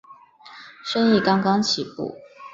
[0.83, 2.17] 生意刚刚起步